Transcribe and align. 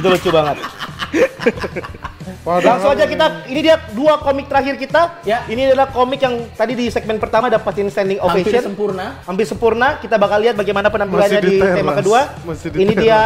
Itu 0.00 0.08
lucu 0.08 0.30
banget. 0.32 0.56
Langsung 2.40 2.90
aja 2.90 3.04
kita, 3.04 3.26
ini 3.46 3.60
dia 3.60 3.76
dua 3.92 4.16
komik 4.16 4.48
terakhir 4.48 4.80
kita. 4.80 5.20
Ya. 5.22 5.44
Ini 5.44 5.70
adalah 5.70 5.92
komik 5.92 6.18
yang 6.18 6.48
tadi 6.56 6.72
di 6.72 6.88
segmen 6.88 7.20
pertama 7.20 7.52
dapatin 7.52 7.92
standing 7.92 8.16
Hampir 8.16 8.48
ovation. 8.48 8.62
sempurna. 8.72 9.06
Hampir 9.28 9.44
sempurna. 9.44 9.88
Kita 10.00 10.16
bakal 10.16 10.40
lihat 10.40 10.56
bagaimana 10.56 10.88
penampilannya 10.88 11.36
Masih 11.36 11.44
di 11.44 11.52
di, 11.52 11.60
teras. 11.60 11.76
tema 11.76 11.92
kedua. 11.94 12.20
Masih 12.42 12.68
di 12.72 12.76
Ini 12.80 12.92
teras. 12.96 13.04
dia 13.04 13.20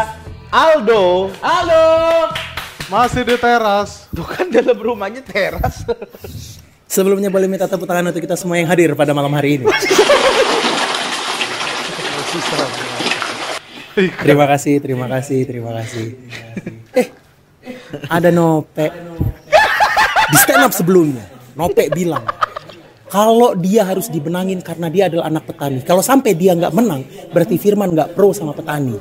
Aldo. 0.50 1.05
Halo. 1.39 1.87
Masih 2.91 3.22
di 3.22 3.36
teras. 3.39 3.91
Tuh 4.11 4.27
kan 4.27 4.46
dalam 4.50 4.77
rumahnya 4.77 5.22
teras. 5.22 5.86
Sebelumnya 6.85 7.31
boleh 7.31 7.46
minta 7.46 7.67
tepuk 7.67 7.86
tangan 7.86 8.11
untuk 8.11 8.22
kita 8.22 8.35
semua 8.35 8.59
yang 8.59 8.67
hadir 8.67 8.95
pada 8.95 9.14
malam 9.14 9.31
hari 9.31 9.59
ini. 9.59 9.67
Terima 13.95 14.46
kasih, 14.50 14.82
terima 14.82 15.07
kasih, 15.07 15.39
terima 15.46 15.71
kasih. 15.71 16.18
Ada 18.08 18.30
Nope. 18.34 18.86
Di 20.25 20.36
stand 20.40 20.64
up 20.64 20.72
sebelumnya, 20.72 21.25
Nope 21.54 21.86
bilang, 21.93 22.25
kalau 23.12 23.54
dia 23.54 23.86
harus 23.86 24.11
dibenangin 24.11 24.58
karena 24.64 24.90
dia 24.90 25.07
adalah 25.07 25.30
anak 25.30 25.53
petani. 25.53 25.84
Kalau 25.86 26.03
sampai 26.03 26.34
dia 26.34 26.57
nggak 26.57 26.75
menang, 26.75 27.04
berarti 27.30 27.61
Firman 27.61 27.94
nggak 27.94 28.17
pro 28.17 28.34
sama 28.34 28.57
petani. 28.57 28.96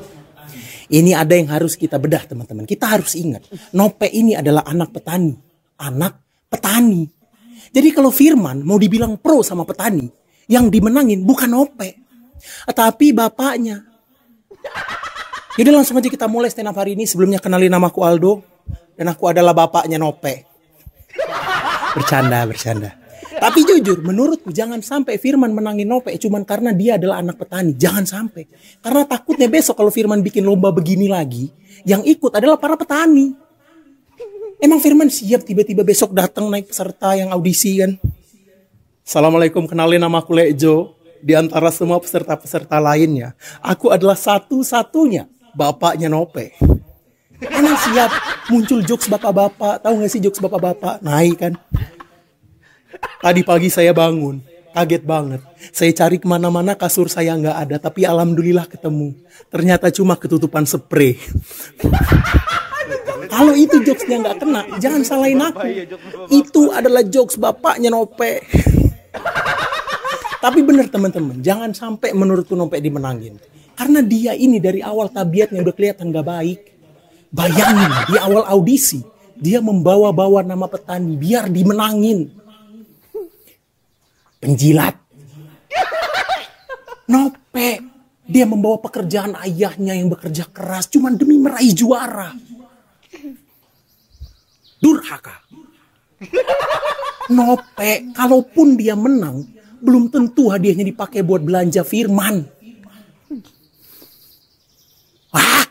Ini 0.84 1.16
ada 1.16 1.32
yang 1.32 1.48
harus 1.48 1.74
kita 1.80 1.96
bedah 1.96 2.28
teman-teman. 2.28 2.68
Kita 2.68 2.92
harus 2.94 3.16
ingat, 3.16 3.48
Nope 3.74 4.06
ini 4.12 4.36
adalah 4.36 4.68
anak 4.68 4.92
petani. 4.94 5.34
Anak 5.80 6.46
petani. 6.46 7.08
Jadi 7.74 7.88
kalau 7.90 8.14
Firman 8.14 8.62
mau 8.62 8.78
dibilang 8.78 9.18
pro 9.18 9.42
sama 9.42 9.66
petani, 9.66 10.06
yang 10.46 10.70
dimenangin 10.70 11.24
bukan 11.24 11.50
Nope. 11.50 12.04
Tapi 12.68 13.16
bapaknya. 13.16 13.80
Jadi 15.54 15.70
langsung 15.70 15.96
aja 15.96 16.10
kita 16.10 16.26
mulai 16.26 16.50
stand 16.50 16.68
up 16.70 16.76
hari 16.76 16.94
ini. 16.94 17.06
Sebelumnya 17.08 17.40
kenalin 17.40 17.72
namaku 17.72 18.02
Aldo. 18.04 18.53
Dan 18.94 19.10
aku 19.10 19.30
adalah 19.30 19.52
bapaknya 19.54 19.98
Nope. 19.98 20.46
Bercanda, 21.94 22.42
bercanda. 22.46 22.90
Tapi 23.34 23.66
jujur, 23.66 23.98
menurutku 24.00 24.54
jangan 24.54 24.78
sampai 24.78 25.18
Firman 25.18 25.50
menangin 25.50 25.90
Nope 25.90 26.14
cuman 26.16 26.46
karena 26.46 26.70
dia 26.70 26.96
adalah 26.96 27.18
anak 27.20 27.36
petani. 27.36 27.74
Jangan 27.74 28.04
sampai. 28.06 28.46
Karena 28.78 29.02
takutnya 29.04 29.50
besok 29.50 29.78
kalau 29.78 29.90
Firman 29.90 30.22
bikin 30.22 30.46
lomba 30.46 30.70
begini 30.70 31.10
lagi, 31.10 31.50
yang 31.82 32.06
ikut 32.06 32.30
adalah 32.30 32.56
para 32.56 32.78
petani. 32.78 33.34
Emang 34.62 34.78
Firman 34.78 35.10
siap 35.10 35.42
tiba-tiba 35.44 35.82
besok 35.82 36.14
datang 36.14 36.48
naik 36.48 36.70
peserta 36.70 37.12
yang 37.18 37.34
audisi 37.34 37.76
kan? 37.82 37.98
Assalamualaikum, 39.04 39.68
kenalin 39.68 40.00
nama 40.00 40.22
aku 40.22 40.32
Lejo. 40.32 40.96
Di 41.24 41.32
antara 41.32 41.72
semua 41.72 41.96
peserta-peserta 42.00 42.76
lainnya, 42.76 43.32
aku 43.64 43.88
adalah 43.88 44.16
satu-satunya 44.16 45.28
bapaknya 45.56 46.08
Nope. 46.08 46.52
Emang 47.42 47.76
siap 47.80 48.10
muncul 48.52 48.80
jokes 48.86 49.10
bapak-bapak, 49.10 49.82
tahu 49.82 50.04
gak 50.04 50.10
sih 50.12 50.22
jokes 50.22 50.38
bapak-bapak? 50.38 51.02
Naik 51.02 51.36
kan? 51.40 51.52
Tadi 53.18 53.40
pagi 53.42 53.68
saya 53.72 53.90
bangun, 53.90 54.38
kaget 54.70 55.02
banget. 55.02 55.40
Saya 55.74 55.90
cari 55.96 56.20
ke 56.20 56.26
mana-mana 56.28 56.76
kasur 56.76 57.10
saya 57.10 57.34
nggak 57.34 57.56
ada, 57.56 57.76
tapi 57.80 58.04
alhamdulillah 58.04 58.68
ketemu. 58.68 59.16
Ternyata 59.48 59.90
cuma 59.90 60.14
ketutupan 60.14 60.68
spray. 60.68 61.18
Kalau 63.32 63.56
itu 63.56 63.82
jokesnya 63.82 64.20
nggak 64.22 64.36
kena, 64.38 64.62
jangan 64.78 65.02
salahin 65.02 65.42
aku. 65.42 65.66
Itu 66.30 66.70
adalah 66.70 67.02
jokes 67.02 67.40
bapaknya 67.40 67.90
Nope. 67.90 68.44
Tapi 70.44 70.60
bener 70.60 70.92
teman-teman, 70.92 71.40
jangan 71.40 71.72
sampai 71.72 72.12
menurutku 72.12 72.52
Nope 72.52 72.76
dimenangin. 72.78 73.40
Karena 73.74 74.04
dia 74.04 74.36
ini 74.36 74.62
dari 74.62 74.84
awal 74.84 75.10
tabiatnya 75.10 75.64
udah 75.64 75.74
kelihatan 75.74 76.14
gak 76.14 76.28
baik. 76.28 76.60
Bayangin 77.34 77.90
di 78.06 78.14
awal 78.14 78.46
audisi, 78.46 79.02
dia 79.34 79.58
membawa-bawa 79.58 80.46
nama 80.46 80.70
petani 80.70 81.18
biar 81.18 81.50
dimenangin. 81.50 82.30
Penjilat. 84.38 84.94
Nope. 87.10 87.90
Dia 88.24 88.48
membawa 88.48 88.80
pekerjaan 88.80 89.36
ayahnya 89.36 89.92
yang 89.98 90.08
bekerja 90.08 90.48
keras 90.48 90.88
cuman 90.88 91.18
demi 91.20 91.36
meraih 91.36 91.76
juara. 91.76 92.32
Durhaka. 94.80 95.44
Nope, 97.28 98.12
kalaupun 98.16 98.80
dia 98.80 98.96
menang, 98.96 99.44
belum 99.80 100.08
tentu 100.08 100.48
hadiahnya 100.48 100.88
dipakai 100.88 101.20
buat 101.20 101.44
belanja 101.44 101.84
Firman. 101.84 102.48
Wah. 105.32 105.64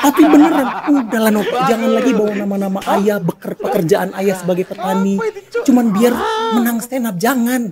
Tapi 0.00 0.22
beneran, 0.24 0.68
udahlah 0.88 1.30
jangan 1.68 1.90
lagi 1.92 2.12
bawa 2.16 2.32
nama-nama 2.32 2.80
ayah, 2.96 3.20
beker 3.20 3.52
pekerjaan 3.60 4.16
ayah 4.16 4.36
sebagai 4.40 4.64
petani. 4.64 5.20
Cuman 5.68 5.92
biar 5.92 6.12
menang 6.56 6.80
stand 6.80 7.04
up, 7.04 7.16
jangan. 7.20 7.68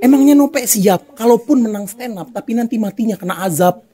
Emangnya 0.00 0.36
Nope 0.36 0.64
siap, 0.64 1.16
kalaupun 1.16 1.64
menang 1.64 1.88
stand 1.88 2.20
up, 2.20 2.28
tapi 2.32 2.56
nanti 2.56 2.76
matinya 2.76 3.16
kena 3.16 3.40
azab. 3.44 3.84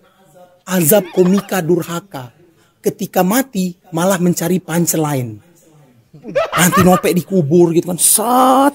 Azab 0.66 1.06
komika 1.14 1.62
durhaka. 1.62 2.34
Ketika 2.82 3.22
mati, 3.22 3.78
malah 3.94 4.18
mencari 4.18 4.58
punchline. 4.58 5.38
Nanti 6.54 6.80
Nope 6.82 7.10
dikubur 7.14 7.70
gitu 7.74 7.90
kan, 7.90 7.98
sat. 7.98 8.74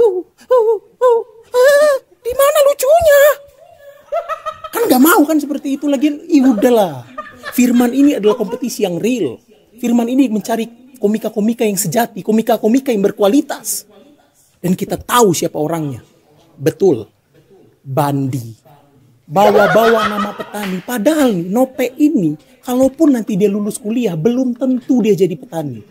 Uh, 0.00 0.20
uh, 0.48 0.76
uh, 0.78 1.20
ah, 1.52 1.94
di 2.24 2.32
mana 2.32 2.58
lucunya? 2.68 3.22
Kan 4.72 4.82
gak 4.88 5.02
mau 5.04 5.20
kan 5.28 5.36
seperti 5.36 5.76
itu 5.76 5.88
lagi. 5.88 6.08
Ih 6.32 6.44
udahlah. 6.48 7.04
Firman 7.52 7.92
ini 7.92 8.16
adalah 8.16 8.34
kompetisi 8.40 8.88
yang 8.88 8.96
real. 8.96 9.36
Firman 9.76 10.08
ini 10.08 10.32
mencari 10.32 10.96
komika-komika 10.96 11.68
yang 11.68 11.76
sejati, 11.76 12.24
komika-komika 12.24 12.88
yang 12.88 13.04
berkualitas. 13.04 13.84
Dan 14.62 14.72
kita 14.72 14.96
tahu 14.96 15.36
siapa 15.36 15.60
orangnya. 15.60 16.00
Betul. 16.56 17.04
Bandi. 17.82 18.62
Bawa-bawa 19.26 20.08
nama 20.12 20.30
petani. 20.32 20.78
Padahal 20.80 21.34
Nope 21.34 21.92
ini, 21.98 22.38
kalaupun 22.62 23.16
nanti 23.16 23.34
dia 23.36 23.50
lulus 23.50 23.76
kuliah, 23.76 24.16
belum 24.16 24.54
tentu 24.54 25.02
dia 25.02 25.12
jadi 25.12 25.34
petani. 25.34 25.82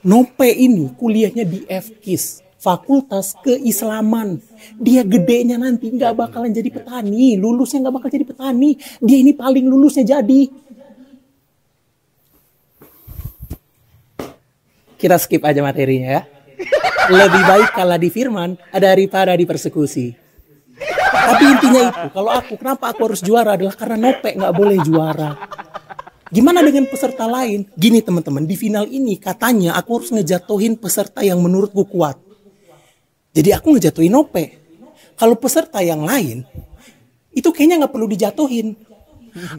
Nope 0.00 0.48
ini 0.48 0.88
kuliahnya 0.96 1.44
di 1.44 1.60
FKIS, 1.68 2.40
Fakultas 2.56 3.36
Keislaman. 3.44 4.40
Dia 4.80 5.04
gedenya 5.04 5.60
nanti 5.60 5.92
nggak 5.92 6.12
bakalan 6.16 6.52
jadi 6.52 6.72
petani, 6.72 7.36
lulusnya 7.36 7.84
nggak 7.84 7.94
bakal 8.00 8.08
jadi 8.08 8.24
petani. 8.24 8.80
Dia 9.00 9.16
ini 9.20 9.32
paling 9.36 9.64
lulusnya 9.68 10.04
jadi. 10.04 10.59
Kita 15.00 15.16
skip 15.16 15.40
aja 15.40 15.64
materinya 15.64 16.20
ya. 16.20 16.22
Lebih 17.08 17.42
baik 17.42 17.70
kalah 17.72 17.96
di 17.96 18.12
firman 18.12 18.60
daripada 18.70 19.32
di 19.32 19.48
persekusi. 19.48 20.12
Tapi 21.10 21.44
intinya 21.44 21.82
itu, 21.88 22.06
kalau 22.12 22.30
aku 22.36 22.52
kenapa 22.60 22.92
aku 22.92 23.00
harus 23.10 23.20
juara 23.24 23.56
adalah 23.56 23.74
karena 23.76 23.96
Nope 23.96 24.36
nggak 24.36 24.54
boleh 24.54 24.78
juara. 24.84 25.30
Gimana 26.30 26.62
dengan 26.62 26.86
peserta 26.86 27.26
lain? 27.26 27.66
Gini 27.74 27.98
teman-teman, 28.04 28.46
di 28.46 28.54
final 28.54 28.86
ini 28.86 29.18
katanya 29.18 29.74
aku 29.74 29.98
harus 29.98 30.10
ngejatuhin 30.14 30.78
peserta 30.78 31.26
yang 31.26 31.42
menurutku 31.42 31.88
kuat. 31.90 32.20
Jadi 33.34 33.50
aku 33.50 33.74
ngejatuhin 33.74 34.14
Nope. 34.14 34.44
Kalau 35.18 35.36
peserta 35.36 35.84
yang 35.84 36.06
lain, 36.06 36.46
itu 37.34 37.48
kayaknya 37.52 37.84
nggak 37.84 37.92
perlu 37.92 38.08
dijatuhin. 38.08 38.72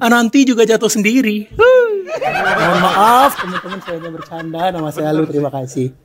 Ah, 0.01 0.11
nanti 0.11 0.43
juga 0.43 0.67
jatuh 0.67 0.91
sendiri. 0.91 1.47
Mohon 2.11 2.79
maaf 2.83 3.31
teman-teman 3.39 3.79
saya 3.81 3.95
hanya 3.99 4.11
bercanda. 4.11 4.61
Nama 4.71 4.89
saya 4.91 5.09
Lu, 5.15 5.23
terima 5.25 5.49
kasih. 5.49 5.95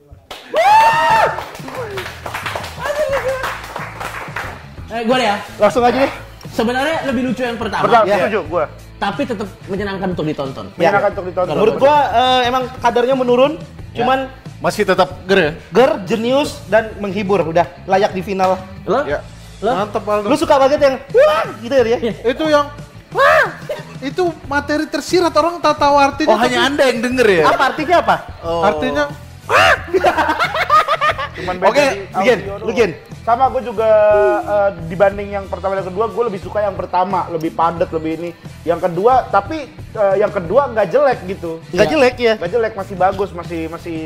Eh, 4.87 5.01
gue 5.03 5.17
ya. 5.19 5.35
Langsung 5.59 5.83
aja 5.83 5.97
deh. 5.99 6.11
Sebenarnya 6.47 6.97
lebih 7.05 7.21
lucu 7.29 7.43
yang 7.43 7.59
pertama. 7.59 7.83
Pertama, 7.85 8.07
Ya. 8.07 8.15
setuju 8.23 8.39
gue. 8.47 8.63
Tapi 8.97 9.21
tetap 9.29 9.47
menyenangkan 9.69 10.07
untuk 10.15 10.25
ditonton. 10.25 10.65
Menyenangkan 10.73 11.09
untuk 11.13 11.25
ditonton. 11.29 11.53
Menurut 11.53 11.75
gua 11.77 11.95
eh, 12.09 12.41
emang 12.49 12.63
kadarnya 12.81 13.13
menurun, 13.13 13.61
cuman 13.93 14.31
Masih 14.57 14.89
tetap 14.89 15.21
ger 15.29 15.37
ya? 15.37 15.51
ger, 15.69 15.91
jenius 16.09 16.65
dan 16.65 16.89
menghibur. 16.97 17.45
Udah 17.45 17.69
layak 17.85 18.17
di 18.17 18.25
final. 18.25 18.57
Lo? 18.89 19.05
Ya. 19.05 19.21
Lo? 19.61 19.85
Mantep 19.85 20.01
Aldo. 20.01 20.33
Lu 20.33 20.37
suka 20.37 20.57
banget 20.57 20.81
yang 20.81 20.95
wah 21.13 21.45
gitu 21.61 21.73
ya? 21.77 21.97
Itu 22.25 22.43
yang 22.49 22.65
Wah, 23.13 23.45
itu 24.01 24.23
materi 24.45 24.85
tersirat 24.85 25.33
orang 25.33 25.57
tak 25.57 25.75
tahu 25.81 25.95
artinya. 25.97 26.35
Oh 26.35 26.39
hanya 26.39 26.69
anda 26.69 26.83
yang 26.85 26.99
denger 27.01 27.27
ya? 27.27 27.43
Apa 27.49 27.63
artinya 27.73 27.95
apa? 28.03 28.15
Oh. 28.45 28.61
Artinya 28.61 29.03
Cuman 31.37 31.55
beda 31.61 31.69
Oke, 31.71 31.85
doang. 32.43 32.61
Lukin. 32.67 32.91
Sama 33.27 33.51
gue 33.51 33.59
juga 33.67 33.89
eh, 34.39 34.69
dibanding 34.87 35.29
yang 35.35 35.45
pertama 35.51 35.75
dan 35.75 35.83
kedua, 35.83 36.07
gue 36.07 36.23
lebih 36.31 36.39
suka 36.39 36.63
yang 36.63 36.75
pertama, 36.79 37.27
lebih 37.27 37.51
padat, 37.51 37.91
lebih 37.91 38.11
ini. 38.23 38.29
Yang 38.63 38.87
kedua, 38.87 39.27
tapi 39.27 39.67
eh, 39.71 40.15
yang 40.15 40.31
kedua 40.31 40.71
nggak 40.71 40.87
jelek 40.87 41.19
gitu. 41.27 41.59
Nggak 41.75 41.87
jelek 41.91 42.15
ya? 42.15 42.33
Nggak 42.39 42.51
jelek, 42.55 42.73
masih 42.79 42.95
bagus, 42.95 43.29
masih 43.35 43.61
masih 43.67 43.97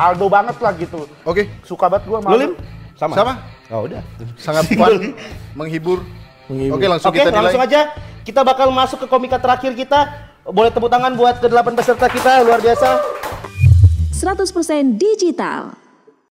Aldo 0.00 0.26
banget 0.32 0.56
lah 0.64 0.72
gitu. 0.76 1.04
Oke, 1.28 1.52
Suka 1.64 1.92
banget 1.92 2.08
gue 2.08 2.18
Lu 2.24 2.36
Lim? 2.40 2.52
sama. 2.96 3.14
Sama. 3.16 3.32
Oh 3.68 3.84
udah. 3.84 4.00
Sangat 4.40 4.64
fun, 4.72 5.12
menghibur. 5.58 6.00
Oke, 6.50 6.86
langsung 6.90 7.14
Oke, 7.14 7.22
kita 7.22 7.30
nilai. 7.30 7.42
langsung 7.46 7.62
aja. 7.62 7.80
Kita 8.20 8.44
bakal 8.44 8.68
masuk 8.68 9.00
ke 9.02 9.06
komika 9.08 9.40
terakhir 9.40 9.72
kita. 9.72 10.28
Boleh 10.44 10.68
tepuk 10.68 10.92
tangan 10.92 11.16
buat 11.16 11.40
ke-8 11.40 11.72
peserta 11.72 12.06
kita 12.08 12.44
luar 12.44 12.60
biasa. 12.60 13.00
100% 14.12 15.00
digital. 15.00 15.79